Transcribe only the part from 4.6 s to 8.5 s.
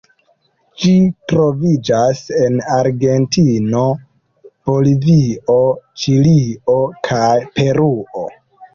Bolivio, Ĉilio kaj Peruo.